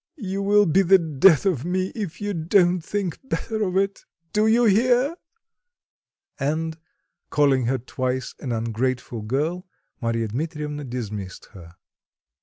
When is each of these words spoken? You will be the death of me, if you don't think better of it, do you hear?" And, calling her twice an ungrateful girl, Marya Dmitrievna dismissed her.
You 0.17 0.41
will 0.41 0.65
be 0.65 0.81
the 0.81 0.97
death 0.97 1.45
of 1.45 1.63
me, 1.63 1.91
if 1.93 2.19
you 2.19 2.33
don't 2.33 2.81
think 2.81 3.19
better 3.29 3.61
of 3.61 3.77
it, 3.77 4.03
do 4.33 4.47
you 4.47 4.65
hear?" 4.65 5.15
And, 6.39 6.75
calling 7.29 7.65
her 7.67 7.77
twice 7.77 8.33
an 8.39 8.51
ungrateful 8.51 9.21
girl, 9.21 9.67
Marya 10.01 10.29
Dmitrievna 10.29 10.85
dismissed 10.85 11.49
her. 11.53 11.75